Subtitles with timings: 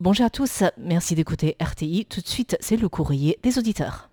[0.00, 2.06] Bonjour à tous, merci d'écouter RTI.
[2.06, 4.10] Tout de suite, c'est le courrier des auditeurs.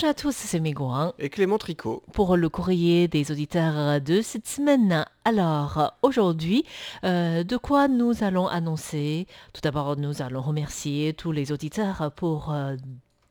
[0.00, 2.02] Bonjour à tous, c'est Mégouin Et Clément Tricot.
[2.14, 5.04] pour le courrier des auditeurs de cette semaine.
[5.26, 6.64] Alors, aujourd'hui,
[7.04, 9.26] euh, de quoi nous allons annoncer?
[9.52, 12.76] Tout d'abord, nous allons remercier tous les auditeurs pour euh,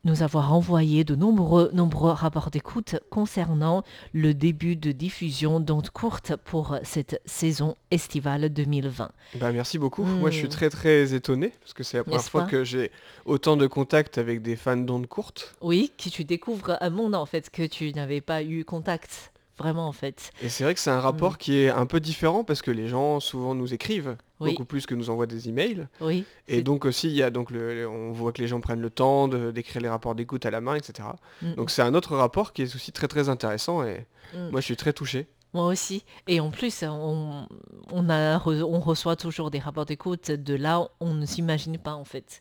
[0.04, 3.82] nous avoir envoyé de nombreux, nombreux rapports d'écoute concernant
[4.12, 9.10] le début de diffusion d'ondes courtes pour cette saison estivale 2020.
[9.38, 10.04] Bah, merci beaucoup.
[10.04, 10.50] Moi, je suis Hmm.
[10.50, 12.90] très très étonné parce que c'est la première fois que j'ai
[13.26, 15.54] autant de contacts avec des fans d'ondes courtes.
[15.60, 19.86] Oui, que tu découvres un monde en fait que tu n'avais pas eu contact vraiment
[19.86, 20.32] en fait.
[20.42, 22.88] Et c'est vrai que c'est un rapport qui est un peu différent parce que les
[22.88, 24.50] gens souvent nous écrivent Oui.
[24.50, 25.86] beaucoup plus que nous envoient des emails.
[26.00, 26.24] Oui.
[26.48, 28.90] Et donc aussi, il y a donc le, on voit que les gens prennent le
[28.90, 31.08] temps d'écrire les rapports d'écoute à la main, etc.
[31.42, 34.50] Mm, Donc c'est un autre rapport qui est aussi très très intéressant et mm.
[34.50, 35.26] moi je suis très touché.
[35.52, 36.04] Moi aussi.
[36.28, 37.46] Et en plus, on,
[37.92, 41.76] on, a, re- on reçoit toujours des rapports d'écoute de là où on ne s'imagine
[41.76, 42.38] pas en fait.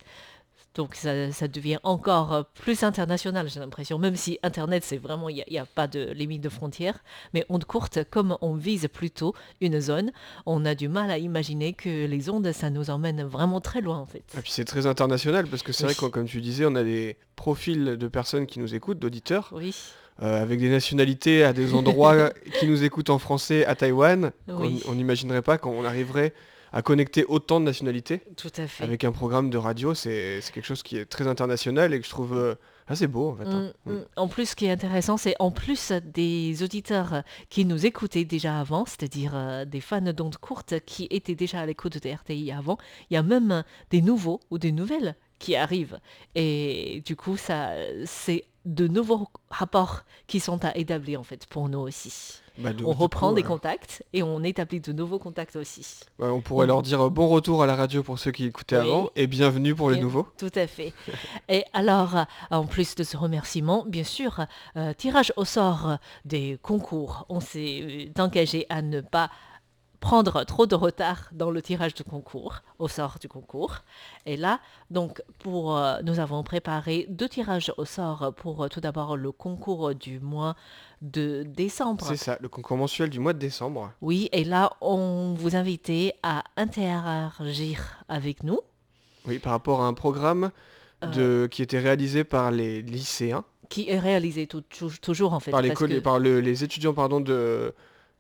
[0.80, 4.00] Donc ça, ça devient encore euh, plus international, j'ai l'impression.
[4.00, 7.04] Même si Internet, c'est vraiment, il n'y a, pas de limite de frontières.
[7.34, 10.14] Mais ondes courtes, comme on vise plutôt une zone,
[10.46, 13.98] on a du mal à imaginer que les ondes, ça nous emmène vraiment très loin
[13.98, 14.24] en fait.
[14.38, 15.94] Et puis c'est très international parce que c'est Oui.
[15.94, 19.50] vrai que comme tu disais, on a des profils de personnes qui nous écoutent, d'auditeurs,
[19.52, 19.76] Oui,
[20.24, 24.32] euh, avec des nationalités à des endroits qui nous écoutent en français à Taïwan.
[24.48, 24.82] Oui.
[24.88, 26.34] On on n'imaginerait pas qu'on arriverait
[26.72, 28.84] à connecter autant de nationalités tout à fait.
[28.84, 29.94] avec un programme de radio.
[29.94, 32.56] C'est c'est quelque chose qui est très international et que je trouve euh,
[32.88, 33.46] assez beau en fait.
[33.46, 33.74] hein.
[33.86, 34.06] Mm, mm.
[34.16, 38.60] En plus, ce qui est intéressant, c'est en plus des auditeurs qui nous écoutaient déjà
[38.60, 42.78] avant, c'est-à-dire euh, des fans d'ondes courtes qui étaient déjà à l'écoute de RTI avant,
[43.10, 46.00] il y a même euh, des nouveaux ou des nouvelles qui arrivent.
[46.36, 47.72] Et du coup, ça,
[48.06, 52.34] c'est de nouveaux rapports qui sont à établir en fait pour nous aussi.
[52.60, 56.02] Bah, de- On reprend coup, des contacts et on établit de nouveaux contacts aussi.
[56.20, 58.78] ouais, on pourrait leur dire euh, bon retour à la radio pour ceux qui écoutaient
[58.80, 58.88] Oui.
[58.88, 60.28] avant et bienvenue pour les nouveaux.
[60.38, 60.94] Tout à fait.
[61.50, 67.26] Et alors, en plus de ce remerciement, bien sûr, euh, tirage au sort des concours.
[67.30, 69.30] On s'est euh, engagé à ne pas
[70.00, 73.80] prendre trop de retard dans le tirage du concours, au sort du concours.
[74.26, 78.80] Et là, donc, pour, euh, nous avons préparé deux tirages au sort pour euh, tout
[78.80, 80.56] d'abord le concours du mois
[81.02, 82.06] de décembre.
[82.08, 83.92] C'est ça, le concours mensuel du mois de décembre.
[84.02, 88.60] Oui, et là, on vous invitait à interagir avec nous.
[89.28, 90.52] Oui, par rapport à un programme
[91.04, 91.08] Euh.
[91.08, 94.64] de, qui était réalisé par les lycéens, qui est réalisé tout-
[95.02, 95.52] toujours en fait.
[95.52, 97.74] par les, parce coll- que- par le- les étudiants pardon de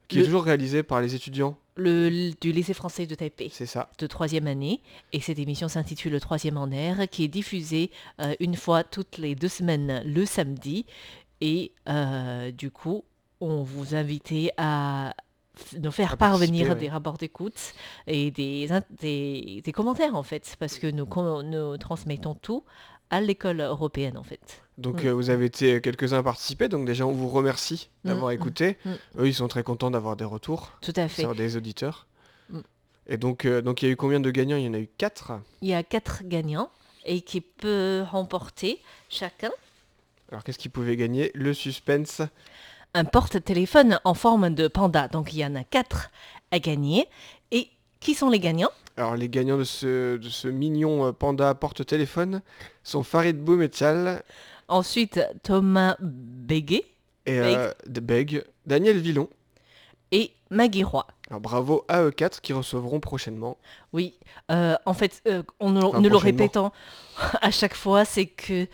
[0.09, 1.58] qui Le- est toujours réalisé par les étudiants.
[1.78, 3.90] le, du lycée français de Taipei C'est ça.
[3.97, 4.81] de troisième année.
[5.14, 9.18] Et cette émission s'intitule Le troisième en air, qui est diffusée euh, une fois toutes
[9.18, 10.86] les deux semaines le samedi.
[11.40, 13.06] Et euh, du coup,
[13.40, 15.14] on vous invitait à
[15.81, 17.74] nous faire À parvenir des rapports d'écoute
[18.08, 18.68] et des,
[19.02, 21.06] des, des commentaires en fait, parce que nous
[21.78, 22.64] transmettons tout
[23.09, 24.62] à l'école européenne en fait.
[24.78, 25.08] Donc Mm.
[25.08, 28.78] euh, vous avez été quelques-uns à participer, donc déjà on vous remercie d'avoir Mm, écouté.
[28.86, 31.22] mm, Eux ils sont très contents d'avoir des retours, Tout à fait.
[31.22, 32.08] sur des auditeurs.
[32.50, 32.59] Mm.
[33.08, 34.58] Et donc euh, donc il y a eu combien de gagnants?
[34.58, 35.34] Il y en a eu quatre.
[35.62, 36.70] Il y a quatre gagnants
[37.06, 39.52] et qui peut remporter chacun
[40.31, 41.31] Alors qu'est-ce qu'ils pouvaient gagner?
[41.34, 42.22] Le suspense.
[42.94, 45.08] un porte-téléphone en forme de panda.
[45.08, 46.09] Donc il y en a quatre
[46.52, 47.08] à gagner.
[47.52, 48.72] Et qui sont les gagnants?
[48.98, 52.42] Alors les gagnants de ce, de ce mignon euh, panda porte-téléphone
[52.84, 54.24] sont Farid Boumetial
[54.68, 56.86] Ensuite, Thomas Béguet
[57.26, 59.28] et euh, Beg, Daniel Villon.
[60.12, 61.06] et Maggie Roy.
[61.30, 63.58] Alors bravo à eux quatre qui recevront prochainement.
[63.94, 64.18] Oui,
[64.52, 66.72] euh, en fait, euh, on ne, Enfin, ne le répétons
[67.42, 68.68] à chaque fois, c'est que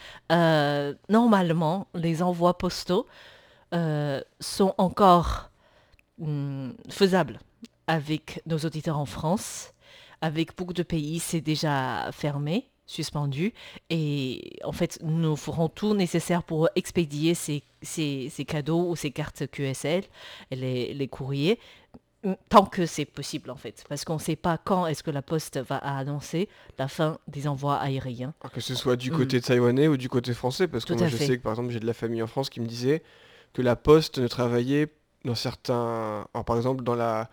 [1.09, 3.07] normalement, les envois postaux
[4.39, 5.49] sont encore
[6.21, 7.39] hum, faisables
[7.87, 9.71] avec nos auditeurs en France.
[10.25, 12.55] Avec beaucoup de pays, c'est déjà fermé,
[12.87, 13.53] suspendu.
[13.89, 19.11] Et en fait, nous ferons tout nécessaire pour expédier ces, ces- ces cadeaux ou ces
[19.11, 20.03] cartes QSL,
[20.51, 21.59] et les, les courriers,
[22.49, 23.83] tant que c'est possible en fait.
[23.87, 26.49] Parce qu'on ne sait pas quand est-ce que la poste va annoncer
[26.79, 28.33] la fin des envois aériens.
[28.41, 29.17] Alors que ce soit du Mm.
[29.17, 31.27] côté taïwanais ou du côté français, parce que Tout moi je fait.
[31.27, 33.03] sais que par exemple j'ai de la famille en France qui me disait
[33.53, 34.87] que la poste ne travaillait
[35.23, 36.27] dans certains...
[36.33, 37.29] alors, par exemple dans la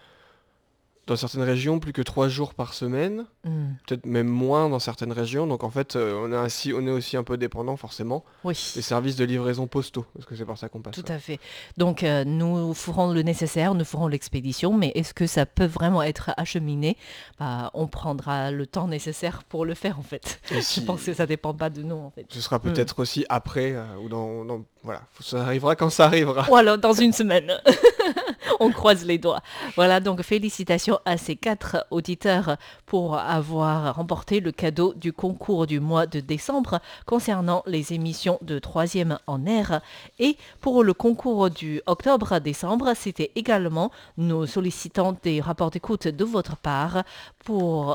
[1.08, 5.10] dans certaines régions, plus que trois jours par semaine, Hmm, peut-être même moins dans certaines
[5.10, 5.48] régions.
[5.48, 8.56] Donc en fait, euh, on, est ainsi, on est aussi un peu dépendant forcément Oui.
[8.76, 10.94] des services de livraison postaux, parce que c'est par ça qu'on passe.
[10.94, 11.40] Tout à fait.
[11.76, 16.04] Donc, euh, nous ferons le nécessaire, nous ferons l'expédition, mais est-ce que ça peut vraiment
[16.04, 16.96] être acheminé?
[17.40, 20.40] Bah, On prendra le temps nécessaire pour le faire, en fait.
[20.50, 22.26] Je pense que ça dépend pas de nous, en fait.
[22.28, 26.48] Ce sera peut-être aussi après, euh, ou dans, dans- Voilà, ça arrivera quand ça arrivera.
[26.48, 27.52] Ou alors dans une semaine.
[28.60, 29.42] On croise les doigts.
[29.76, 32.56] Voilà, donc félicitations à ces quatre auditeurs
[32.86, 38.58] pour avoir remporté le cadeau du concours du mois de décembre concernant les émissions de
[38.58, 39.80] troisième en air.
[40.18, 46.56] Et pour le concours du octobre-décembre, c'était également nous sollicitant des rapports d'écoute de votre
[46.56, 47.02] part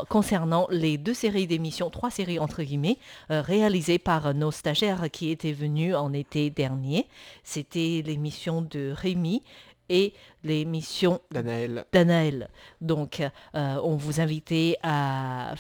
[0.10, 2.98] concernant les deux séries d'émissions, trois séries entre guillemets,
[3.32, 7.08] euh, réalisées par nos stagiaires qui étaient venus en été dernier.
[7.44, 9.42] C'était l'émission de Rémi
[9.90, 10.14] et
[10.44, 11.86] l'émission Danaël.
[11.94, 12.50] d'Anaël.
[12.82, 15.54] Donc, euh, on vous invitait à,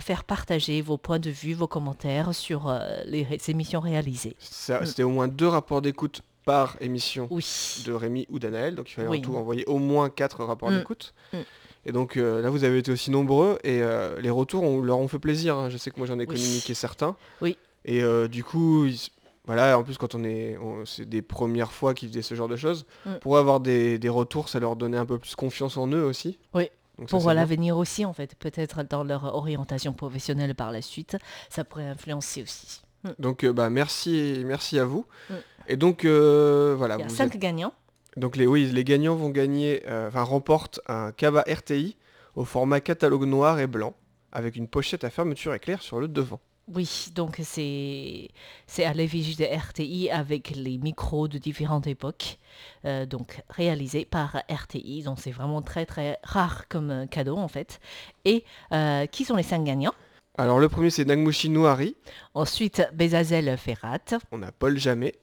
[0.00, 4.36] faire partager vos points de vue, vos commentaires sur euh, les émissions réalisées.
[4.38, 7.82] C'était au moins deux rapports d'écoute par émission Oui.
[7.86, 9.18] de Rémi ou d'Anaël, donc il fallait Oui.
[9.18, 10.78] en tout envoyer au moins quatre rapports Mm.
[10.78, 11.14] d'écoute.
[11.32, 11.36] Mm.
[11.86, 14.98] Et donc euh, là, vous avez été aussi nombreux et euh, les retours on, leur
[14.98, 15.56] ont fait plaisir.
[15.56, 15.70] hein.
[15.70, 16.34] Je sais que moi j'en ai Oui.
[16.36, 17.16] communiqué certains.
[17.40, 17.56] Oui.
[17.84, 19.08] Et euh, du coup, ils-
[19.52, 22.48] voilà, en plus quand on est, on- c'est des premières fois qu'ils faisaient ce genre
[22.48, 23.14] de choses, Mm.
[23.20, 26.38] pour avoir des, des retours, ça leur donnait un peu plus confiance en eux aussi.
[26.54, 26.68] Oui.
[26.98, 31.16] Donc Pour l'avenir aussi, en fait, peut-être dans leur orientation professionnelle par la suite,
[31.48, 32.82] ça pourrait influencer aussi.
[33.18, 35.06] Donc euh, bah merci, merci à vous.
[35.30, 35.34] Mm.
[35.68, 37.72] Et donc euh, voilà, Il y a vous cinq êtes- gagnants.
[38.16, 41.96] donc les oui, les gagnants vont gagner, euh, enfin remportent un Kava RTI
[42.36, 43.94] au format catalogue noir et blanc
[44.32, 46.40] avec une pochette à fermeture éclair sur le devant.
[46.72, 48.28] Oui, donc c'est
[48.66, 52.38] c'est à l'effigie de RTI avec les micros de différentes époques,
[52.84, 57.80] euh, donc réalisé par RTI, donc c'est vraiment très très rare comme cadeau en fait.
[58.24, 59.94] Et euh, qui sont les cinq gagnants?
[60.38, 61.96] Alors le premier c'est Nagmushi Nouari,
[62.34, 64.18] Ensuite, Bezazel Ferrat.
[64.30, 65.14] On a Paul Jamet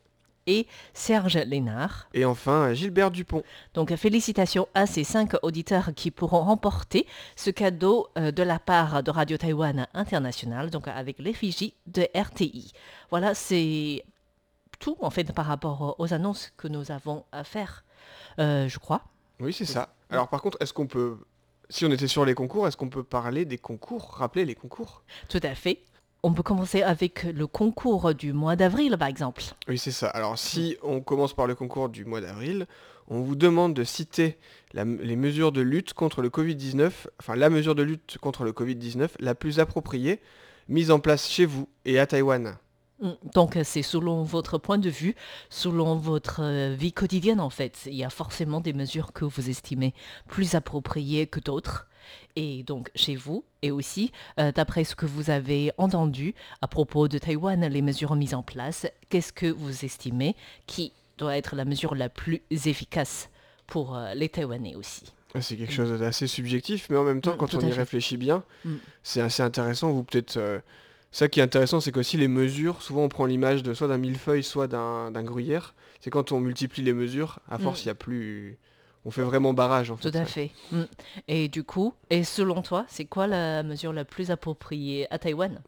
[0.47, 2.07] et Serge Lénard.
[2.13, 3.43] et enfin Gilbert Dupont.
[3.73, 7.05] Donc félicitations à ces cinq auditeurs qui pourront remporter
[7.35, 12.71] ce cadeau euh, de la part de Radio Taïwan International, donc avec l'effigie de RTI.
[13.11, 14.03] Voilà, c'est
[14.79, 17.83] tout en fait par rapport aux annonces que nous avons à faire,
[18.39, 19.01] euh, je crois.
[19.39, 19.89] Oui c'est ça.
[20.09, 21.17] Alors par contre est-ce qu'on peut,
[21.69, 25.03] si on était sur les concours, est-ce qu'on peut parler des concours, rappeler les concours?
[25.29, 25.79] Tout à fait.
[26.27, 29.43] On peut commencer avec le concours du mois d'avril, par exemple.
[29.69, 30.09] Oui, c'est ça.
[30.09, 32.67] Alors, si on commence par le concours du mois d'avril,
[33.07, 34.37] on vous demande de citer
[34.73, 38.51] la- les mesures de lutte contre le Covid-19, enfin la mesure de lutte contre le
[38.51, 40.19] Covid-19 la plus appropriée,
[40.67, 42.57] mise en place chez vous et à Taïwan.
[42.99, 43.11] Mm.
[43.33, 45.15] Donc euh, c'est selon votre point de vue,
[45.49, 47.83] selon votre euh, vie quotidienne en fait.
[47.85, 49.93] Il y a forcément des mesures que vous estimez
[50.27, 51.86] plus appropriées que d'autres.
[52.39, 57.07] Et donc chez vous, et aussi euh, d'après ce que vous avez entendu à propos
[57.07, 60.35] de Taïwan, les mesures mises en place, qu'est-ce que vous estimez
[60.67, 63.29] qui doit être la mesure la plus efficace
[63.65, 65.01] pour euh, les Taïwanais aussi?
[65.39, 67.79] C'est quelque chose d'assez subjectif, mais en même temps, Mm, quand on y fait.
[67.79, 68.75] réfléchit bien, Mm.
[69.01, 69.91] c'est assez intéressant.
[69.91, 70.37] Vous peut-être...
[70.37, 70.59] euh,
[71.11, 73.97] ça qui est intéressant, c'est qu'aussi les mesures, souvent on prend l'image de soit d'un
[73.97, 75.73] millefeuille, soit d'un gruyère.
[76.01, 77.83] C'est quand on multiplie les mesures, à force, Mm.
[77.83, 78.57] il y a plus...
[79.07, 80.17] On fait vraiment barrage, en Tout fait.
[80.17, 80.25] à ouais.
[80.25, 80.51] fait.
[80.73, 80.81] Mm.
[81.29, 85.61] Et du coup, et selon toi, c'est quoi la mesure la plus appropriée à Taïwan?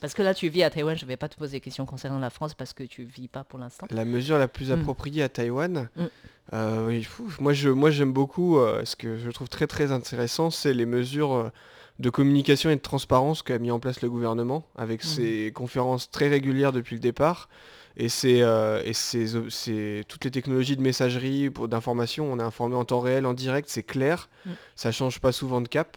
[0.00, 1.86] Parce que là, tu vis à Taïwan, je ne vais pas te poser des questions
[1.86, 3.86] concernant la France parce que tu vis pas pour l'instant.
[3.90, 4.72] La mesure la plus Mm.
[4.72, 6.04] appropriée à Taïwan, Mm.
[6.52, 9.90] euh, oui, fou, moi je moi j'aime beaucoup, euh, ce que je trouve très très
[9.90, 11.50] intéressant, c'est les mesures euh,
[11.98, 16.28] de communication et de transparence qu'a mis en place le gouvernement avec ses conférences très
[16.28, 17.48] régulières depuis le départ
[17.96, 23.00] et c'est o- ses- toutes les technologies de messagerie d'information, on est informé en temps
[23.00, 24.50] réel, en direct, c'est clair, Mm.
[24.76, 25.96] ça change pas souvent de cap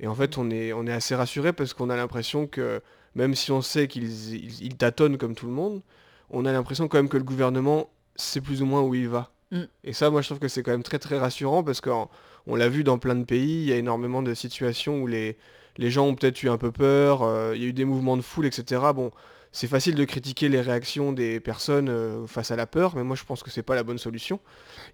[0.00, 2.80] et en fait on est on est assez rassuré parce qu'on a l'impression que
[3.14, 5.82] même si on sait qu'ils ils- ils tâtonnent comme tout le monde,
[6.30, 9.30] on a l'impression quand même que le gouvernement sait plus ou moins où il va.
[9.50, 9.62] Mm.
[9.82, 12.08] Et ça, moi, je trouve que c'est quand même très très rassurant parce qu'on
[12.46, 15.36] on l'a vu dans plein de pays, il y a énormément de situations où les,
[15.76, 18.16] les gens ont peut-être eu un peu peur, euh, il y a eu des mouvements
[18.16, 18.92] de foule, etc.
[18.94, 19.10] Bon,
[19.52, 23.16] c'est facile de critiquer les réactions des personnes euh, face à la peur, mais moi
[23.16, 24.40] je pense que c'est pas la bonne solution.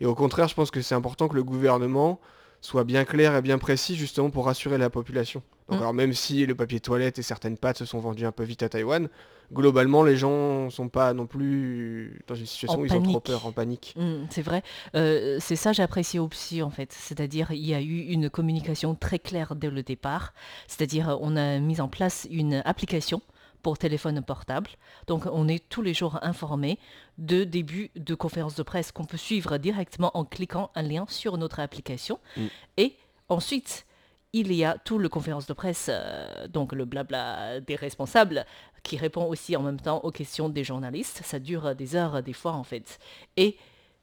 [0.01, 2.21] Et au contraire, je pense que c'est important que le gouvernement
[2.63, 5.43] soit bien clair et bien précis justement pour rassurer la population.
[5.69, 5.83] Donc Mm.
[5.83, 8.63] alors même si le papier toilette et certaines pâtes se sont vendues un peu vite
[8.63, 9.09] à Taïwan,
[9.53, 13.21] globalement les gens sont pas non plus dans une situation En où ils ont trop
[13.21, 13.95] peur, en panique.
[13.97, 14.63] Mm, c'est vrai.
[14.95, 16.93] Euh, c'est ça j'apprécie aussi en fait.
[16.93, 20.33] C'est-à-dire il y a eu une communication très claire dès le départ.
[20.67, 23.21] C'est-à-dire on a mis en place une application
[23.67, 24.71] pour téléphone portable.
[25.09, 26.79] Donc on est tous les jours informé
[27.19, 31.37] de début de conférence de presse qu'on peut suivre directement en cliquant un lien sur
[31.37, 32.21] notre application.
[32.37, 32.47] Mm.
[32.77, 32.95] Et
[33.29, 33.85] ensuite,
[34.33, 38.47] il y a tout le conférence de presse, euh, donc le blabla des responsables,
[38.85, 41.23] qui répond aussi en même temps aux questions des journalistes.
[41.25, 43.01] Ça dure des heures des fois en fait.
[43.37, 43.57] Et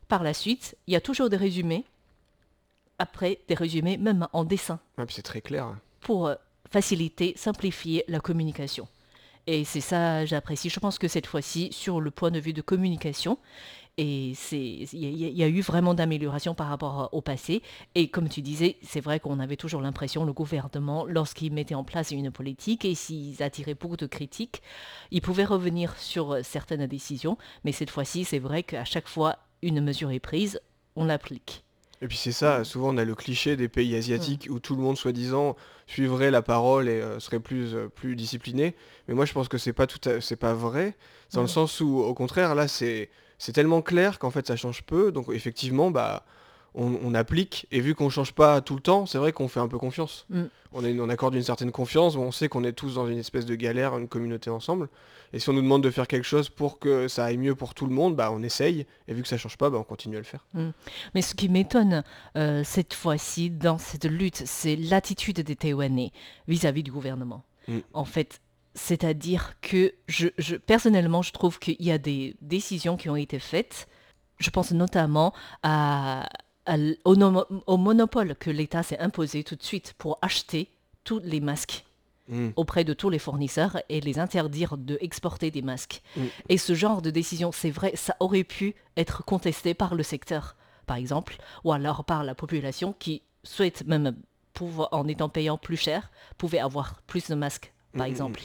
[0.10, 1.86] par la suite, il y a toujours des résumés,
[3.00, 5.74] après des résumés même en dessin, puis c'est très clair.
[6.01, 6.36] pour euh,
[6.70, 8.89] faciliter, simplifier la communication.
[9.47, 10.69] Et c'est ça, j'apprécie.
[10.69, 13.38] Je pense que cette fois-ci, sur le point de vue de communication,
[13.97, 17.62] et il y, a- eu vraiment d'amélioration par rapport au passé.
[17.93, 21.83] Et comme tu disais, c'est vrai qu'on avait toujours l'impression, le gouvernement, lorsqu'il mettait en
[21.83, 24.63] place une politique et s'ils attiraient beaucoup de critiques,
[25.12, 27.38] ils pouvaient revenir sur certaines décisions.
[27.65, 30.59] Mais cette fois-ci, c'est vrai qu'à chaque fois une mesure est prise,
[30.95, 31.63] on l'applique.
[32.03, 34.81] Et puis c'est ça, souvent on a le cliché des pays asiatiques où tout le
[34.81, 35.55] monde soi-disant
[35.88, 38.75] suivrait la parole et euh, serait plus, euh, plus discipliné.
[39.07, 40.98] Mais moi je pense que c'est pas tout à- c'est pas vrai,
[41.33, 41.50] dans le Mm.
[41.50, 45.13] sens où au contraire là c'est c'est tellement clair qu'en fait ça change peu.
[45.13, 46.25] Donc effectivement bah
[46.75, 49.60] on, on applique et vu qu'on change pas tout le temps, c'est vrai qu'on fait
[49.60, 50.25] un peu confiance.
[50.30, 50.44] Mm.
[50.74, 53.46] On, est, on accorde une certaine confiance, on sait qu'on est tous dans une espèce
[53.46, 54.89] de galère, une communauté ensemble.
[55.32, 57.74] Et si on nous demande de faire quelque chose pour que ça aille mieux pour
[57.74, 58.86] tout le monde, bah on essaye.
[59.08, 60.46] Et vu que ça change pas, bah on continue à le faire.
[61.15, 62.03] Mais ce qui m'étonne
[62.38, 66.12] euh, cette fois-ci dans cette lutte, c'est l'attitude des Taïwanais
[66.48, 67.44] vis-à-vis du gouvernement.
[67.68, 67.80] Mm.
[67.94, 68.42] En fait,
[68.75, 73.39] c'est-à-dire que je, je- personnellement, je trouve qu'il y a des décisions qui ont été
[73.39, 73.88] faites.
[74.39, 76.27] Je pense notamment à,
[77.05, 80.70] au, monopole que l'État s'est imposé tout de suite pour acheter
[81.03, 81.84] tous les masques
[82.29, 82.51] Mm.
[82.55, 86.01] auprès de tous les fournisseurs et les interdire de exporter des masques.
[86.15, 86.22] Mm.
[86.48, 90.55] Et ce genre de décision, c'est vrai, ça aurait pu être contesté par le secteur,
[90.86, 94.15] par exemple, ou alors par la population qui souhaite même
[94.53, 98.41] pouvoir, en étant payant plus cher, pouvait avoir plus de masques, par Mm, mm, exemple.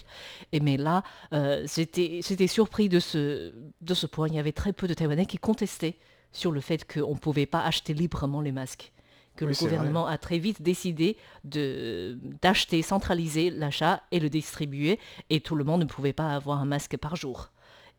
[0.51, 4.27] Et mais là, euh, j'étais j'étais surpris de ce, de ce point.
[4.27, 5.95] Il y avait très peu de Taïwanais qui contestaient
[6.33, 8.93] sur le fait qu'on ne pouvait pas acheter librement les masques.
[9.37, 14.99] Que Oui, le gouvernement a très vite décidé de- d'acheter, centraliser l'achat et le distribuer,
[15.31, 17.51] et tout le monde ne pouvait pas avoir un masque par jour.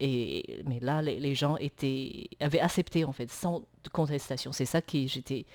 [0.01, 4.51] Et, mais là, les, les gens étaient, avaient accepté, en fait, sans contestation.
[4.51, 5.45] C'est ça qui j'étais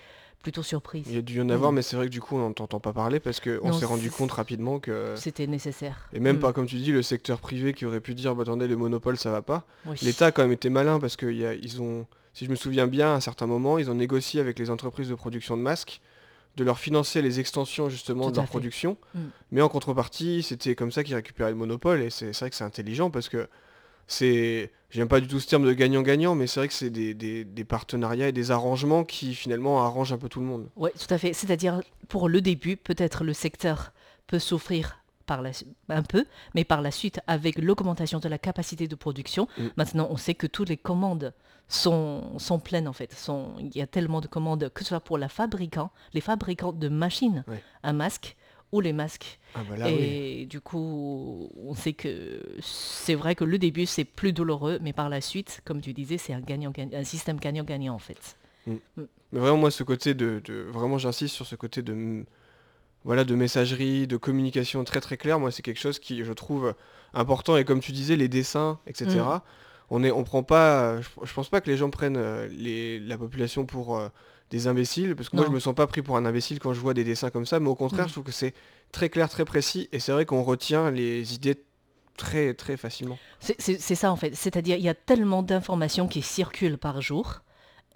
[0.45, 1.07] plutôt surprise.
[1.09, 1.75] Il y a dû y en avoir, Mm.
[1.75, 4.11] mais c'est vrai que du coup on n'en t'entend pas parler parce qu'on s'est rendu
[4.13, 5.15] compte rapidement que...
[5.17, 6.09] C'était nécessaire.
[6.13, 6.41] Et même Mm.
[6.41, 9.17] pas, comme tu dis, le secteur privé qui aurait pu dire, bah, attendez, le monopole,
[9.17, 9.65] ça va pas.
[9.87, 9.97] Oui.
[10.03, 13.17] L'État a quand même été malin parce qu'ils ont, si je me souviens bien, à
[13.17, 16.01] un certain moment, ils ont négocié avec les entreprises de production de masques
[16.57, 18.51] de leur financer les extensions justement Tout de leur fait.
[18.51, 18.97] production.
[19.15, 19.19] Mm.
[19.51, 22.01] Mais en contrepartie, c'était comme ça qu'ils récupéraient le monopole.
[22.01, 23.49] Et c'est vrai que c'est intelligent parce que
[24.07, 24.71] c'est...
[24.91, 27.45] J'aime pas du tout ce terme de gagnant-gagnant, mais c'est vrai que c'est des, des-
[27.45, 30.69] des partenariats et des arrangements qui finalement arrangent un peu tout le monde.
[30.77, 31.33] Oui, tout à fait.
[31.33, 33.93] C'est-à-dire, pour le début, peut-être le secteur
[34.29, 38.39] peut souffrir par la, su- un peu, mais par la suite, avec l'augmentation de la
[38.39, 39.63] capacité de production, Mm.
[39.77, 41.35] maintenant, on sait que toutes les commandes
[41.67, 43.13] sont, sont pleines, en fait.
[43.15, 46.73] Sont, il y a tellement de commandes, que ce soit pour la fabricant, les fabricants
[46.73, 47.61] de machines Ouais.
[47.83, 48.37] à masque
[48.75, 49.39] ou les masques.
[49.55, 49.93] Ah bah là, oui.
[50.03, 54.93] Et du coup, on sait que c'est vrai que le début, c'est plus douloureux, mais
[54.93, 58.37] par la suite, comme tu disais, c'est un, gagnant, un système gagnant-gagnant, en fait.
[58.67, 58.79] Mais
[59.33, 62.25] vraiment, moi, ce côté de, de- vraiment, j'insiste sur ce côté de,
[63.05, 65.39] voilà, de messagerie, de communication très très claire.
[65.39, 66.75] Moi, c'est quelque chose qui, je trouve,
[67.13, 67.57] important.
[67.57, 69.07] Et comme tu disais, les dessins, etc.
[69.19, 69.41] Mm.
[69.91, 71.01] On est, on prend pas.
[71.01, 74.09] Je, je pense pas que les gens prennent euh, les, la population pour euh,
[74.55, 76.81] des imbéciles, parce que moi, je me sens pas pris pour un imbécile quand je
[76.81, 77.59] vois des dessins comme ça.
[77.59, 78.09] Mais au contraire, Mm.
[78.09, 78.55] je trouve que c'est
[78.93, 79.89] très clair, très précis.
[79.91, 81.57] Et c'est vrai qu'on retient les idées
[82.17, 83.19] très très facilement.
[83.41, 84.35] C'est ça en fait.
[84.37, 87.41] C'est-à-dire, il y a tellement d'informations qui circulent par jour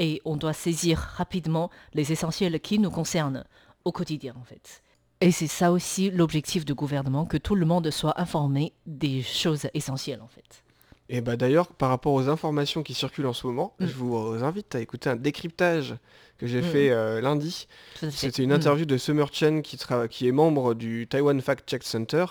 [0.01, 3.45] et on doit saisir rapidement les essentiels qui nous concernent
[3.85, 4.83] au quotidien en fait.
[5.21, 9.69] Et c'est ça aussi l'objectif du gouvernement, que tout le monde soit informé des choses
[9.75, 10.65] essentielles en fait.
[11.11, 13.87] Et bah d'ailleurs, par rapport aux informations qui circulent en ce moment, Mm.
[13.87, 15.95] je vous invite à écouter un décryptage
[16.39, 16.65] que j'ai Mm.
[16.65, 17.67] fait euh, lundi.
[18.11, 18.55] C'était une Mm.
[18.57, 19.79] interview de Summer Chen qui,
[20.11, 22.27] qui est membre du Taiwan Fact Check Center.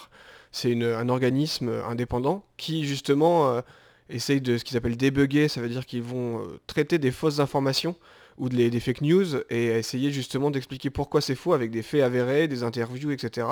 [0.52, 3.62] C'est un organisme indépendant qui justement euh,
[4.10, 7.40] essaye de ce qu'ils appellent débugger, ça veut dire qu'ils vont euh, traiter des fausses
[7.40, 7.96] informations
[8.38, 11.82] ou de les- des fake news et essayer justement d'expliquer pourquoi c'est faux avec des
[11.82, 13.48] faits avérés, des interviews, etc.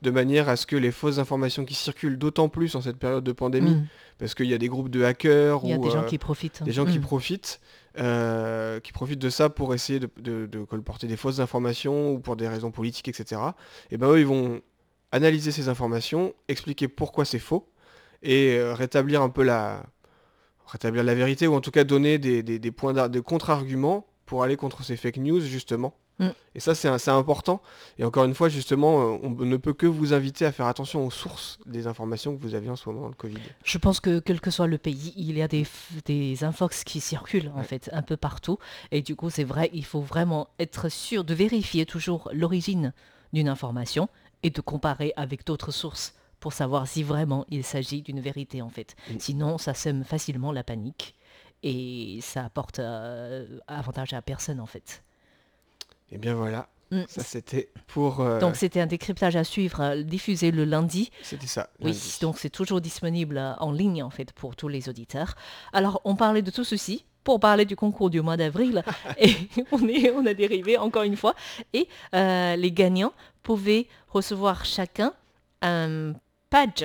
[0.00, 3.24] De manière à ce que les fausses informations qui circulent d'autant plus en cette période
[3.24, 3.86] de pandémie, Mm.
[4.18, 6.06] parce qu'il y a des groupes de hackers Il y a ou des gens euh,
[6.06, 6.62] qui profitent.
[6.62, 7.02] des gens qui Mm.
[7.02, 7.60] profitent,
[7.98, 12.20] euh, qui profitent de ça pour essayer de, de- de colporter des fausses informations ou
[12.20, 13.40] pour des raisons politiques, etc.
[13.90, 14.60] Et ben eux, ils vont
[15.10, 17.68] analyser ces informations, expliquer pourquoi c'est faux
[18.22, 19.84] et euh, rétablir un peu la
[20.66, 24.42] rétablir la vérité ou en tout cas donner des, des- des points de contre-arguments pour
[24.42, 25.94] aller contre ces fake news justement.
[26.18, 26.28] Mm.
[26.54, 27.62] Et ça c'est important.
[27.98, 31.06] Et encore une fois justement, euh, on ne peut que vous inviter à faire attention
[31.06, 33.38] aux sources des informations que vous avez en ce moment dans le Covid.
[33.64, 37.52] Je pense que quel que soit le pays, il y a des, infox qui circulent
[37.54, 37.64] en Ouais.
[37.64, 38.58] fait un peu partout.
[38.90, 42.92] Et du coup, c'est vrai, il faut vraiment être sûr de vérifier toujours l'origine
[43.32, 44.08] d'une information
[44.42, 48.68] et de comparer avec d'autres sources pour savoir si vraiment il s'agit d'une vérité en
[48.70, 48.96] fait.
[49.10, 49.18] Mm.
[49.18, 51.14] Sinon, ça sème facilement la panique
[51.62, 55.02] et ça apporte euh, avantage à personne en fait.
[56.12, 57.02] Et bien voilà, Mm.
[57.06, 58.20] ça c'était pour...
[58.20, 61.10] euh, Donc c'était un décryptage à suivre, euh, diffusé le lundi.
[61.22, 61.68] C'était ça.
[61.80, 65.34] Oui, donc c'est toujours disponible euh, en ligne en fait pour tous les auditeurs.
[65.74, 68.82] Alors on parlait de tout ceci pour parler du concours du mois d'avril
[69.20, 69.34] et
[69.70, 71.34] on, est, on a dérivé encore une fois.
[71.74, 73.12] Et euh, les gagnants
[73.42, 75.12] pouvaient recevoir chacun
[75.60, 76.14] un
[76.50, 76.84] badge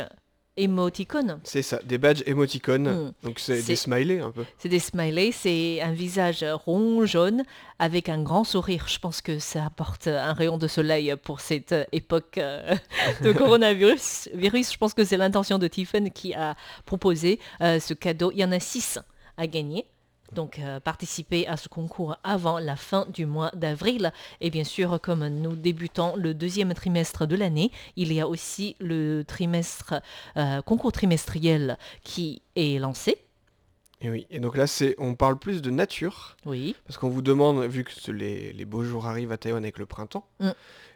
[0.57, 1.39] émoticône.
[1.43, 2.89] C'est ça, des badges émoticônes.
[2.89, 3.13] Mm.
[3.23, 4.45] Donc c'est des smileys un peu.
[4.57, 7.43] C'est des smileys, c'est un visage rond, jaune,
[7.79, 8.85] avec un grand sourire.
[8.87, 12.75] Je pense que ça apporte un rayon de soleil pour cette époque euh,
[13.21, 14.29] de coronavirus.
[14.33, 16.55] Virus, je pense que c'est l'intention de Tiffen qui a
[16.85, 18.31] proposé euh, ce cadeau.
[18.31, 18.99] Il y en a six
[19.37, 19.85] à gagner.
[20.33, 24.11] Donc, euh, participez à ce concours avant la fin du mois d'avril.
[24.41, 28.75] Et bien sûr, comme nous débutons le deuxième trimestre de l'année, il y a aussi
[28.79, 29.23] le
[30.37, 33.17] euh, concours trimestriel qui est lancé.
[34.05, 36.75] Et oui, et donc là c'est, on parle plus de nature, Oui.
[36.85, 39.85] parce qu'on vous demande, vu que les, les beaux jours arrivent à Taïwan avec le
[39.85, 40.49] printemps, Mm.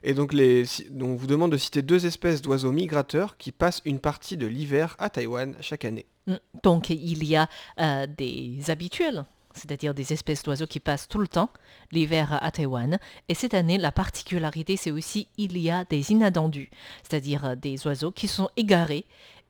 [0.04, 3.52] et donc, les, si- donc on vous demande de citer deux espèces d'oiseaux migrateurs qui
[3.54, 6.06] passent une partie de l'hiver à Taïwan chaque année.
[6.28, 6.36] Mm.
[6.64, 7.48] Donc il y a
[7.80, 9.24] euh, des habituels,
[9.54, 11.50] c'est-à-dire des espèces d'oiseaux qui passent tout le temps
[11.94, 13.00] l'hiver à Taïwan.
[13.30, 16.70] Et cette année, la particularité, c'est aussi il y a des inattendus,
[17.04, 19.06] c'est-à-dire euh, des oiseaux qui sont égarés.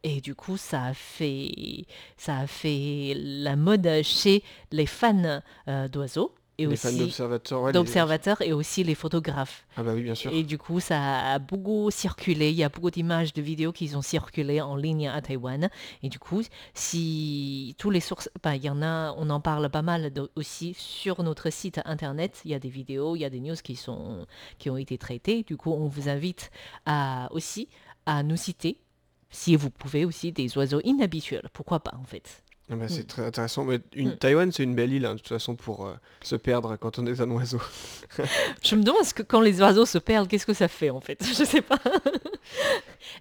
[0.09, 1.85] Et du coup, ça a fait,
[2.15, 7.61] ça a fait la mode chez les fans euh, d'oiseaux et les fans aussi d'observateurs,
[7.61, 9.67] ouais, les- d'observateurs et aussi les photographes.
[9.75, 10.31] Ah bah oui, bien sûr.
[10.33, 12.49] Et du coup, ça a beaucoup circulé.
[12.51, 15.69] Il y a beaucoup d'images, de vidéos qui ont circulé en ligne à Taïwan.
[16.03, 16.41] Et du coup,
[16.73, 20.31] si tous les sources, bah, il y en a, on en parle pas mal de-
[20.35, 22.41] aussi sur notre site internet.
[22.45, 24.25] Il y a des vidéos, il y a des news qui sont,
[24.57, 25.43] qui ont été traitées.
[25.43, 26.49] Du coup, on vous invite
[26.85, 27.67] à aussi
[28.05, 28.79] à nous citer,
[29.29, 31.49] si vous pouvez aussi, des oiseaux inhabituels.
[31.53, 32.43] Pourquoi pas, en fait.
[32.69, 33.05] Ah bah, c'est Mm.
[33.05, 33.63] très intéressant.
[33.63, 34.17] Mais une, Mm.
[34.17, 37.05] Taïwan, c'est une belle île, hein, de toute façon, pour euh, se perdre quand on
[37.05, 37.61] est un oiseau.
[38.63, 40.99] Je me demande ce que quand les oiseaux se perdent, qu'est-ce que ça fait en
[40.99, 41.17] fait?
[41.25, 41.79] Je sais pas.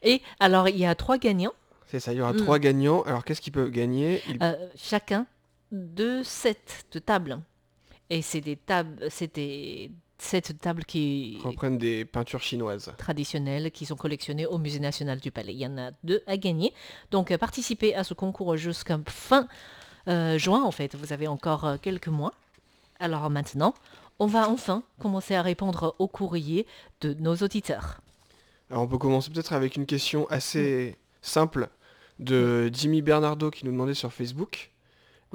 [0.03, 1.53] Et alors, il y a trois gagnants.
[1.87, 2.37] C'est ça, il y aura Mm.
[2.39, 3.03] trois gagnants.
[3.03, 4.21] Alors qu'est-ce qu'ils peuvent gagner?
[4.29, 5.27] Ils- Euh, chacun
[5.71, 6.59] deux sets
[6.93, 7.41] de tables.
[8.11, 12.93] Et c'est des tables, c'est des sets de tables qui reprennent des peintures chinoises.
[12.97, 15.53] traditionnelles qui sont collectionnées au Musée national du Palais.
[15.53, 16.73] Il y en a deux à gagner.
[17.11, 19.49] Donc euh, participez à ce concours jusqu'à fin
[20.09, 20.95] euh, juin en fait.
[20.95, 22.33] Vous avez encore euh, quelques mois.
[22.99, 23.75] Alors maintenant,
[24.19, 26.67] on va enfin commencer à répondre aux courriers
[27.01, 28.01] de nos auditeurs.
[28.71, 31.69] Alors on peut commencer peut-être avec une question assez simple
[32.19, 34.73] de Jimmy Bernardo qui nous demandait sur Facebook.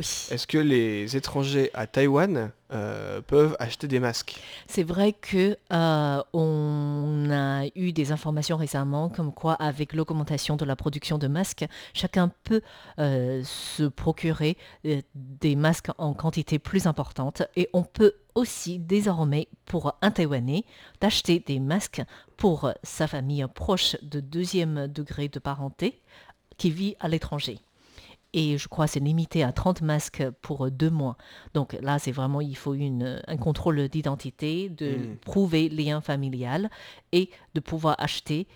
[0.02, 0.28] Oui.
[0.32, 4.40] Est-ce que les étrangers à Taïwan euh, peuvent acheter des masques?
[4.66, 10.66] C'est vrai que euh, on a eu des informations récemment comme quoi avec l'augmentation de
[10.66, 12.62] la production de masques, chacun peut
[12.98, 19.94] euh, se procurer des masques en quantité plus importante et on peut aussi désormais pour
[20.02, 20.64] un Taïwanais
[21.00, 22.02] d'acheter des masques
[22.38, 26.02] pour sa famille proche de deuxième degré de parenté
[26.58, 27.60] qui vit à l'étranger.
[28.34, 31.18] Et je crois que c'est limité à 30 masques pour deux mois.
[31.54, 35.18] Donc là, c'est vraiment, il faut une, un contrôle d'identité, de Mm.
[35.18, 36.70] prouver lien familial
[37.12, 38.48] et de pouvoir acheter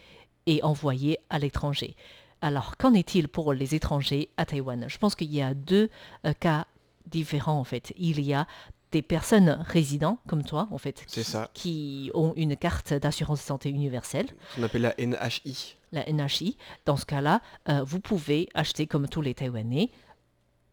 [0.45, 1.95] et envoyer à l'étranger.
[2.41, 4.85] Alors, qu'en est-il pour les étrangers à Taïwan?
[4.87, 5.89] Je pense qu'il y a deux
[6.25, 6.67] euh, cas
[7.07, 7.93] différents en fait.
[7.97, 8.47] Il y a
[8.91, 11.49] des personnes résidents comme toi en fait qui, ça.
[11.53, 15.75] qui ont une carte d'assurance santé universelle On appelle la NHI.
[15.91, 19.89] la NHI, dans ce cas-là, euh, vous pouvez acheter, comme tous les Taïwanais,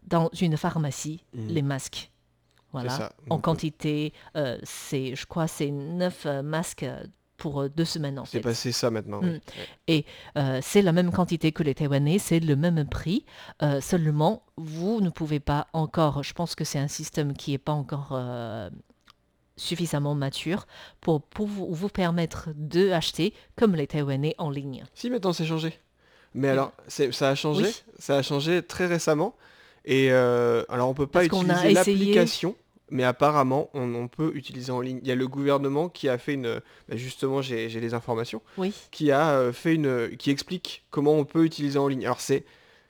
[0.05, 1.47] dans une pharmacie, Mm.
[1.49, 2.11] les masques.
[2.73, 3.13] Voilà.
[3.29, 6.87] En Donc, quantité, euh, c'est, je crois, c'est 9 masques
[7.43, 9.21] pour euh, deux semaines en C'est passé ça maintenant.
[9.21, 9.41] Mm.
[9.89, 10.05] Ouais.
[10.37, 13.27] Euh, c'est la même quantité que les Taïwanais, c'est le même prix.
[13.63, 17.59] Euh, seulement, vous ne pouvez pas encore, je pense que c'est un système qui n'est
[17.59, 18.71] pas encore euh,
[19.57, 20.69] suffisamment mature
[21.01, 24.85] pour, pour vous, vous permettre de acheter comme les Taïwanais en ligne.
[24.95, 25.77] Si maintenant c'est changé.
[26.35, 27.65] Mais alors, ça a changé?
[27.65, 27.83] Oui.
[27.99, 29.35] Ça a changé très récemment.
[29.85, 32.55] Et alors on peut pas Parce utiliser essayé- l'application,
[32.93, 35.01] mais apparemment on, on peut utiliser en ligne.
[35.03, 38.43] Il y a le gouvernement qui a fait une, bah, justement j'ai j'ai les informations,
[38.59, 38.73] Oui.
[38.93, 42.05] qui a euh, fait une, qui explique comment on peut utiliser en ligne.
[42.05, 42.45] Alors c'est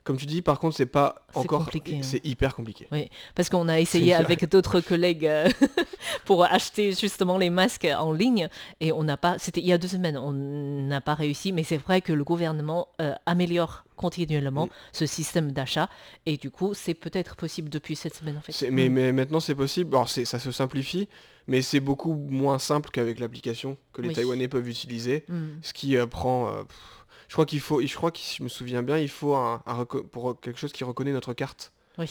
[0.05, 1.65] Comme tu dis, par contre, c'est pas encore...
[1.65, 2.03] compliqué, hein.
[2.03, 2.89] C'est hyper compliqué.
[3.35, 5.49] Parce qu'on a essayé avec d'autres collègues euh,
[6.25, 8.49] pour acheter justement les masques en ligne
[8.81, 11.63] et on n'a pas, c'était il y a deux semaines, on n'a pas réussi, mais
[11.63, 14.71] c'est vrai que le gouvernement euh, améliore continuellement Mm.
[14.93, 15.89] ce système d'achat
[16.27, 18.69] et du coup c'est peut-être possible depuis cette semaine en fait.
[18.71, 18.93] Mais, Mm.
[18.93, 19.95] mais maintenant, c'est possible.
[19.95, 21.09] Alors, ça se simplifie,
[21.47, 24.15] mais c'est beaucoup moins simple qu'avec l'application que les Oui.
[24.15, 25.25] Taïwanais peuvent utiliser.
[25.29, 25.47] Mm.
[25.63, 26.47] Ce qui euh, prend...
[26.65, 27.02] pff,
[27.33, 27.81] je crois qu'il faut...
[27.81, 29.63] Je crois que si je me souviens bien, il faut un,
[30.11, 31.73] pour quelque chose qui reconnaît notre carte.
[31.97, 32.11] Oui,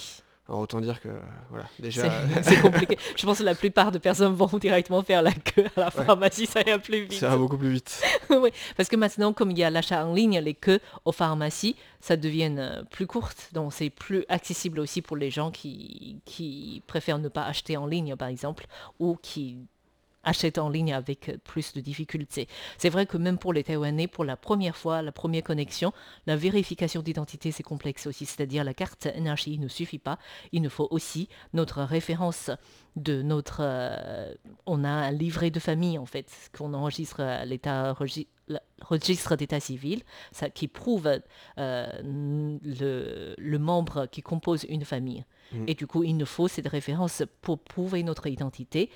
[0.50, 1.10] Alors, autant dire que...
[1.10, 1.20] euh,
[1.52, 2.10] Voilà, déjà...
[2.34, 2.98] c'est c'est compliqué.
[3.16, 6.06] Je pense que la plupart de personnes vont directement faire la queue à la Ouais.
[6.06, 7.20] pharmacie, ça ira plus vite.
[7.20, 8.02] ça va beaucoup plus vite.
[8.32, 11.76] Oui, parce que maintenant, comme il y a l'achat en ligne, les queues aux pharmacies,
[12.00, 13.50] ça devient euh, plus courtes.
[13.54, 17.86] Donc, c'est plus accessible aussi pour les gens qui, qui préfèrent ne pas acheter en
[17.86, 18.66] ligne, par exemple,
[19.00, 19.58] ou qui
[20.24, 22.48] achètent en ligne avec euh, plus de difficultés.
[22.78, 25.94] C'est vrai que même pour les Taïwanais, pour la première fois, la première connexion,
[26.28, 28.26] la vérification d'identité, c'est complexe aussi.
[28.26, 30.18] C'est-à-dire la carte NRJ ne suffit pas.
[30.52, 32.52] Il nous faut aussi notre référence
[32.96, 33.62] de notre...
[33.62, 34.34] euh,
[34.66, 37.96] on a un livret de famille, en fait, qu'on enregistre à l'état
[38.82, 41.20] registre d'état civil, ça, qui prouve
[41.58, 45.26] euh, le, le membre qui compose une famille.
[45.52, 45.66] Mm.
[45.68, 48.90] Et du coup, il nous faut cette référence pour prouver notre identité.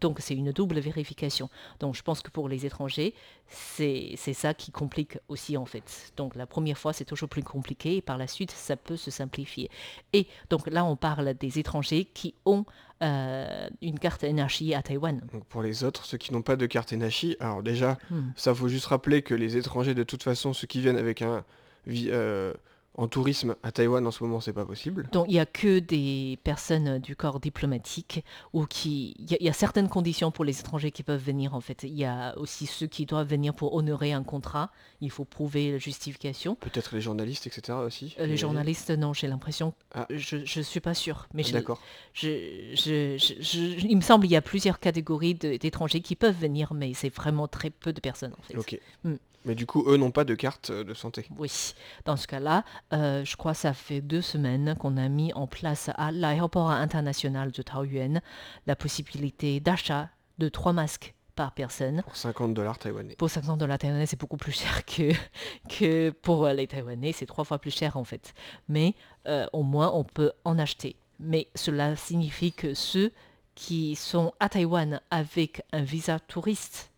[0.00, 1.50] Donc, c'est une double vérification.
[1.80, 3.14] Donc, je pense que pour les étrangers,
[3.48, 6.12] c'est ça qui complique aussi, en fait.
[6.16, 9.10] Donc, la première fois, c'est toujours plus compliqué et par la suite, ça peut se
[9.10, 9.70] simplifier.
[10.12, 12.64] Et donc, là, on parle des étrangers qui ont
[13.02, 15.20] euh, une carte NRJ à Taïwan.
[15.32, 18.30] Donc pour les autres, ceux qui n'ont pas de carte Enashi, alors déjà, Hmm.
[18.36, 21.44] ça faut juste rappeler que les étrangers, de toute façon, ceux qui viennent avec un
[21.88, 22.54] euh,
[22.96, 25.08] en tourisme à Taïwan en ce moment, c'est pas possible.
[25.12, 29.16] Donc, il n'y a que des personnes du corps diplomatique ou qui...
[29.18, 31.60] Il y, a- il y a certaines conditions pour les étrangers qui peuvent venir, en
[31.60, 31.82] fait.
[31.82, 34.70] Il y a aussi ceux qui doivent venir pour honorer un contrat.
[35.00, 36.54] Il faut prouver la justification.
[36.56, 37.78] Peut-être les journalistes, etc.
[37.84, 38.14] aussi.
[38.20, 39.74] Euh, les journalistes, non, j'ai l'impression...
[39.92, 40.06] Ah.
[40.10, 41.26] Je ne suis pas sûre.
[41.34, 41.80] Mais Ah, D'accord.
[42.12, 42.28] je,
[42.74, 46.72] je- je- je- il me semble qu'il y a plusieurs catégories d'étrangers qui peuvent venir,
[46.74, 48.56] mais c'est vraiment très peu de personnes, en fait.
[48.56, 48.78] Ok.
[49.02, 49.14] Hmm.
[49.44, 51.26] Mais du coup, eux n'ont pas de carte euh, de santé.
[51.38, 55.32] Oui, dans ce cas-là, euh, je crois que ça fait deux semaines qu'on a mis
[55.34, 58.20] en place à l'aéroport international de Taoyuan
[58.66, 62.02] la possibilité d'achat de trois masques par personne.
[62.02, 63.16] Pour 50 dollars taïwanais.
[63.16, 65.12] Pour 50 dollars taïwanais, c'est beaucoup plus cher que,
[65.68, 67.12] que pour les Taïwanais.
[67.12, 68.34] C'est trois fois plus cher en fait.
[68.68, 68.94] Mais
[69.26, 70.96] euh, au moins, on peut en acheter.
[71.20, 73.12] Mais cela signifie que ceux
[73.54, 76.90] qui sont à Taïwan avec un visa touriste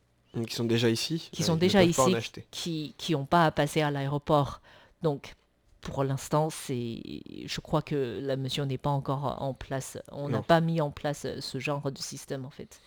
[0.45, 1.29] Qui sont déjà ici.
[1.33, 2.17] Qui euh, sont déjà ici.
[2.51, 4.61] qui qui n'ont pas à passer à l'aéroport.
[5.03, 5.35] Donc,
[5.81, 7.01] pour l'instant, c'est,
[7.47, 9.99] je crois que la mesure n'est pas encore en place.
[10.11, 12.81] On n'a pas mis en place ce genre de système, en fait.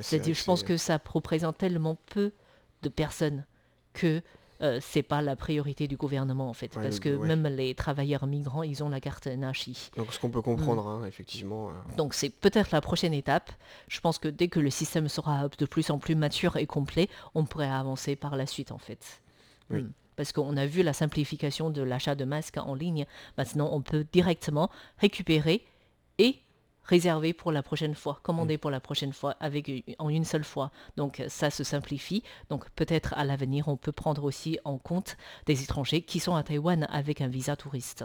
[0.00, 2.32] C'est-à-dire, je pense que ça représente tellement peu
[2.82, 3.46] de personnes
[3.92, 4.22] que
[4.62, 6.74] euh, c'est pas la priorité du gouvernement, en fait.
[6.76, 7.26] Ouais, parce le- que ouais.
[7.26, 9.90] même les travailleurs migrants, ils ont la carte NHI.
[9.96, 11.68] Donc ce qu'on peut comprendre, hein, effectivement.
[11.70, 13.50] euh, Donc c'est peut-être la prochaine étape.
[13.88, 17.08] Je pense que dès que le système sera de plus en plus mature et complet,
[17.34, 19.20] on pourrait avancer par la suite en fait.
[19.70, 19.82] Oui.
[19.82, 19.92] Hmm.
[20.14, 23.06] Parce qu'on a vu la simplification de l'achat de masques en ligne.
[23.38, 25.64] Maintenant, on peut directement récupérer
[26.18, 26.36] et
[26.84, 30.70] réserver pour la prochaine fois, commander pour la prochaine fois avec en une seule fois.
[30.96, 32.22] Donc euh, ça se simplifie.
[32.50, 35.16] Donc peut-être à l'avenir, on peut prendre aussi en compte
[35.46, 38.04] des étrangers qui sont à Taïwan avec un visa touriste.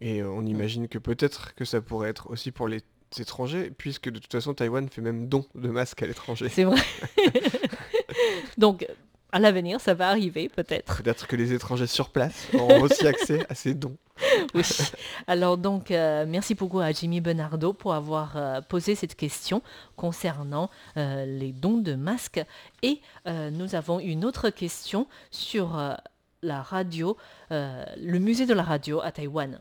[0.00, 2.82] Et euh, on imagine que peut-être que ça pourrait être aussi pour les
[3.18, 6.48] étrangers, puisque de toute façon Taïwan fait même don de masques à l'étranger.
[6.48, 6.80] C'est vrai.
[8.58, 8.86] Donc,
[9.30, 11.02] à l'avenir, ça va arriver peut-être.
[11.02, 13.96] Peut-être que les étrangers sur place auront aussi accès à ces dons.
[14.54, 14.62] Oui.
[15.26, 19.62] Alors donc, euh, merci beaucoup à Jimmy Benardo pour avoir euh, posé cette question
[19.96, 22.44] concernant euh, les dons de masques.
[22.82, 25.78] Et nous avons une autre question sur
[26.42, 27.16] la radio,
[27.50, 29.60] le musée de la radio à Taïwan.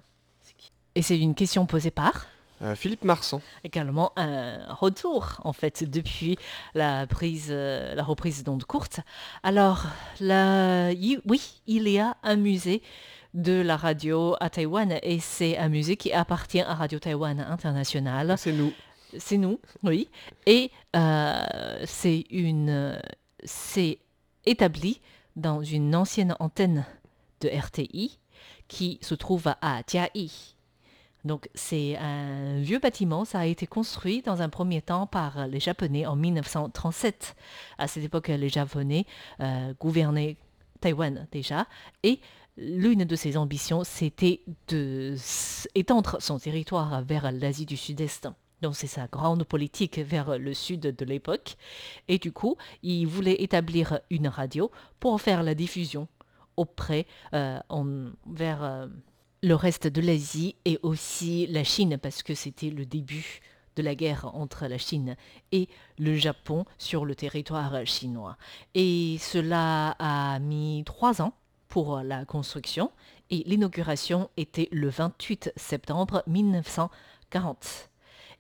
[0.96, 2.28] Et c'est une question posée par?
[2.64, 6.40] Euh, Philippe Marsan, également un retour en fait depuis
[6.74, 9.02] la prise euh, la reprise d'ondes courtes.
[9.44, 9.86] Alors
[10.20, 10.90] là,
[11.26, 12.82] oui, il y a un musée
[13.38, 18.34] de la radio à Taïwan et c'est un musée qui appartient à Radio Taïwan International.
[18.38, 18.74] c'est nous.
[19.18, 20.10] C'est nous, oui.
[20.48, 23.00] Et euh, c'est une
[23.44, 24.00] c'est
[24.46, 25.00] établi
[25.36, 26.86] dans une ancienne antenne
[27.42, 28.20] de RTI
[28.68, 30.30] qui se trouve à Jiai.
[31.24, 35.60] Donc c'est un vieux bâtiment, ça a été construit dans un premier temps par les
[35.60, 37.36] Japonais en 1937.
[37.78, 39.06] À cette époque, les Japonais
[39.42, 40.38] euh, gouvernaient
[40.82, 41.68] Taïwan déjà
[42.04, 42.20] et
[42.58, 48.28] l'une de ses ambitions, c'était de s- étendre son territoire vers l'Asie du Sud-Est.
[48.62, 51.56] Donc c'est sa grande politique vers le sud de l'époque.
[52.08, 56.08] Et du coup, il voulait établir une radio pour faire la diffusion
[56.56, 57.60] auprès, euh,
[58.26, 58.88] vers, euh,
[59.44, 63.42] le reste de l'Asie et aussi la Chine parce que c'était le début
[63.76, 65.16] de la guerre entre la Chine
[65.52, 68.38] et le Japon sur le territoire chinois.
[68.74, 71.34] Et cela a mis trois ans
[71.70, 72.92] pour la construction
[73.30, 77.90] et l'inauguration était le 28 septembre 1940.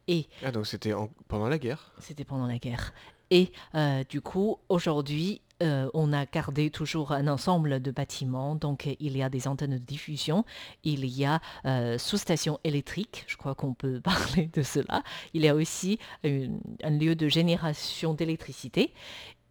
[0.07, 1.91] Et Ah, donc c'était en- pendant la guerre.
[1.99, 2.93] c'était pendant la guerre.
[3.29, 8.55] Et euh, du coup, aujourd'hui, euh, on a gardé toujours un ensemble de bâtiments.
[8.55, 10.45] Donc, il y a des antennes de diffusion,
[10.85, 13.99] il y a euh, sous-station électrique, je crois qu'on peut
[14.39, 15.03] parler de cela.
[15.33, 18.93] Il y a aussi une- un lieu de génération d'électricité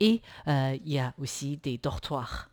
[0.00, 2.48] et euh, il y a aussi des dortoirs.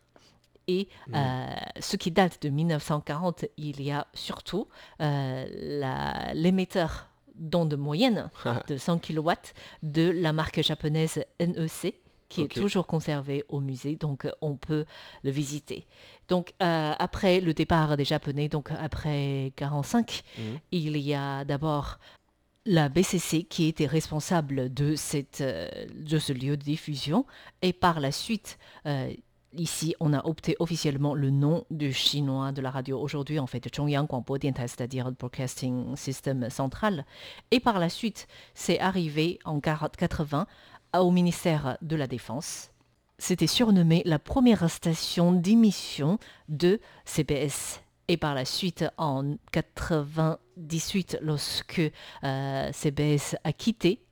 [0.66, 1.46] Et euh,
[1.80, 4.68] ce qui date de 1940, il y a surtout
[5.00, 5.44] euh,
[6.34, 8.30] l'émetteur d'onde moyenne
[8.68, 9.30] de 100 kW
[9.82, 11.94] de la marque japonaise NEC
[12.28, 14.86] qui est toujours conservé au musée, donc euh, on peut
[15.22, 15.86] le visiter.
[16.28, 20.58] Donc euh, après le départ des Japonais, donc après 45, Mhm.
[20.72, 21.98] il y a d'abord
[22.66, 27.26] la BCC qui était responsable de, cette, de ce lieu de diffusion
[27.62, 29.12] et par la suite, euh,
[29.56, 33.74] ici, on a opté officiellement le nom du chinois de la radio aujourd'hui, en fait,
[33.74, 37.04] Zhongyang Guangbo Diantai, c'est-à-dire Broadcasting System central.
[37.50, 40.46] Et par la suite, c'est arrivé en 40 80
[41.00, 42.70] au ministère de la Défense.
[43.18, 47.80] C'était surnommé la première station d'émission de CBS.
[48.08, 51.80] Et par la suite, en 98, lorsque
[52.22, 54.02] euh, CBS a quitté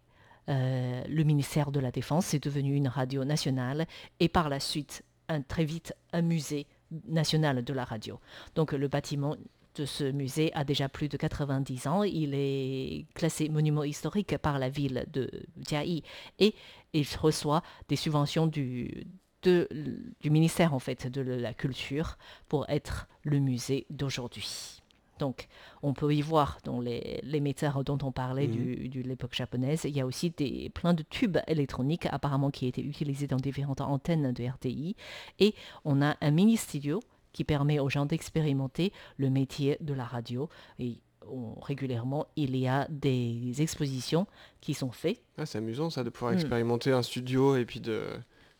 [0.48, 3.86] euh, le ministère de la Défense, c'est devenu une radio nationale.
[4.18, 5.04] Et par la suite,
[5.40, 6.66] très vite, un musée
[7.08, 8.20] national de la radio.
[8.54, 9.36] Donc le bâtiment
[9.74, 12.02] de ce musée a déjà plus de 90 ans.
[12.02, 15.30] Il est classé monument historique par la ville de
[15.66, 16.02] Jiayi
[16.38, 16.54] et
[16.92, 19.06] il reçoit des subventions du,
[19.42, 22.18] du ministère en fait de la culture
[22.48, 24.81] pour être le musée d'aujourd'hui.
[25.22, 25.46] Donc,
[25.82, 28.88] on peut y voir dans les l'émetteur dont on parlait Mhm.
[28.88, 32.82] de l'époque japonaise, il y a aussi des, plein de tubes électroniques apparemment qui étaient
[32.82, 34.96] utilisés dans différentes antennes de RTI.
[35.38, 35.54] Et
[35.84, 37.00] on a un mini-studio
[37.32, 40.48] qui permet aux gens d'expérimenter le métier de la radio.
[40.80, 40.98] Et
[41.30, 44.26] on- régulièrement, il y a des expositions
[44.60, 46.38] qui sont faites Ah, c'est amusant ça de pouvoir Hmm.
[46.38, 48.02] expérimenter un studio et puis de.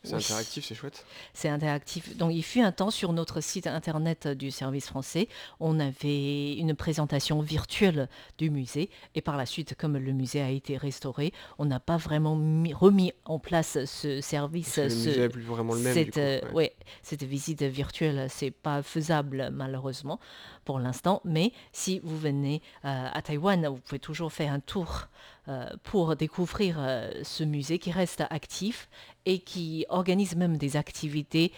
[0.05, 0.21] C'est Oui.
[0.21, 1.05] interactif, c'est chouette.
[1.33, 2.17] C'est interactif.
[2.17, 5.29] Donc, il fut un temps sur notre site internet du service français,
[5.61, 8.89] on avait une présentation virtuelle du musée.
[9.15, 12.73] Et par la suite, comme le musée a été restauré, on n'a pas vraiment mis-
[12.73, 14.77] remis en place ce service.
[14.77, 15.93] Le ce- musée n'est plus vraiment le même.
[15.93, 16.11] cette, du
[16.47, 16.53] coup, ouais.
[16.53, 20.19] ouais, cette visite virtuelle, c'est pas faisable malheureusement
[20.63, 21.21] pour l'instant.
[21.25, 25.07] Mais si vous venez euh, à Taïwan, vous pouvez toujours faire un tour
[25.47, 28.89] euh, pour découvrir euh, ce musée qui reste actif
[29.25, 31.53] et qui organise même des activités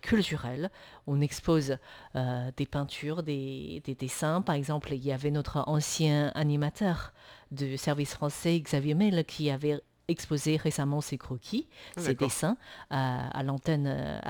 [0.00, 0.70] culturelles.
[1.06, 1.76] On expose
[2.14, 4.40] des peintures, des, des dessins.
[4.40, 7.12] Par exemple, il y avait notre ancien animateur
[7.50, 12.56] du service français, Xavier Mel, qui avait exposé récemment ses croquis, Ah, ses dessins
[12.90, 14.20] à, à l'antenne,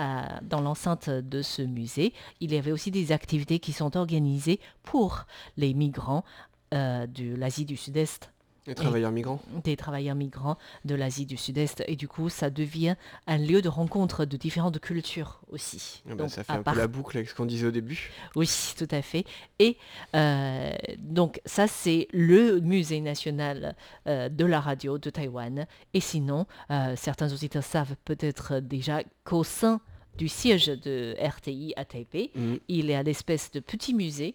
[0.43, 2.13] dans l'enceinte de ce musée.
[2.41, 6.25] Il y avait aussi des activités qui sont organisées pour les migrants
[6.73, 8.31] euh, de l'Asie du Sud-Est
[8.71, 9.41] Les travailleurs migrants.
[9.65, 12.95] des travailleurs migrants de l'Asie du Sud-Est et du coup ça devient
[13.27, 16.03] un lieu de rencontre de différentes cultures aussi.
[16.07, 17.71] Ah bah, Donc, ça fait un part- peu la boucle avec ce qu'on disait au
[17.73, 18.11] début.
[18.37, 19.25] Oui, tout à fait.
[19.59, 19.77] Et
[20.15, 23.75] euh, donc ça c'est le musée national
[24.07, 25.67] euh, de la radio de Taïwan.
[25.95, 29.81] Et sinon, euh, certains auditeurs savent peut-être déjà qu'au sein
[30.17, 32.59] du siège de RTI à Taipei, Mhm.
[32.69, 34.35] il y a l'espèce de petit musée.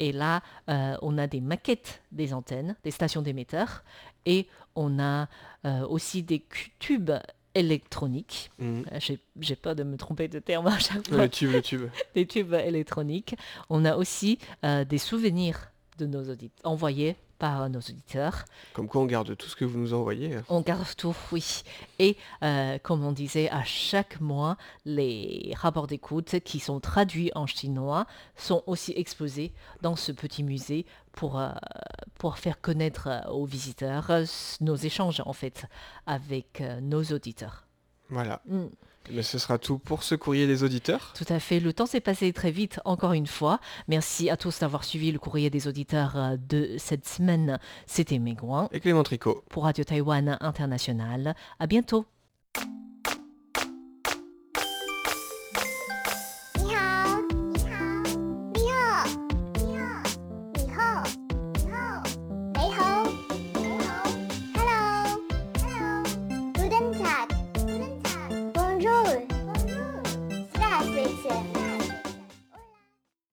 [0.00, 3.84] Et là, euh, on a des maquettes des antennes, des stations d'émetteurs,
[4.26, 5.28] et on a
[5.64, 6.44] euh, aussi des
[6.78, 7.12] tubes
[7.54, 8.50] électroniques.
[8.58, 8.84] Mhm.
[8.92, 11.88] Euh, J'ai peur de me tromper de terme à chaque fois Le tube, le tube.
[12.14, 13.36] des tubes électroniques.
[13.70, 18.46] On a aussi euh, des souvenirs de nos auditeurs, envoyés par nos auditeurs.
[18.72, 20.38] Comme quoi on garde tout ce que vous nous envoyez.
[20.48, 21.62] On garde tout, oui.
[21.98, 27.46] Et euh, comme on disait, à chaque mois, les rapports d'écoute qui sont traduits en
[27.46, 29.52] chinois sont aussi exposés
[29.82, 31.50] dans ce petit musée pour, euh,
[32.16, 34.24] pour faire connaître euh, aux visiteurs euh,
[34.62, 35.66] nos échanges en fait
[36.06, 37.66] avec euh, nos auditeurs.
[38.08, 38.40] Voilà.
[38.46, 38.68] Mm.
[39.12, 41.12] Mais ce sera tout pour ce courrier des auditeurs.
[41.16, 41.60] Tout à fait.
[41.60, 43.60] Le temps s'est passé très vite, encore une fois.
[43.88, 47.58] Merci à tous d'avoir suivi le courrier des auditeurs euh, de cette semaine.
[47.86, 49.44] C'était Megouin Et Clément Tricot.
[49.50, 51.34] pour Radio Taïwan International.
[51.58, 52.06] À bientôt.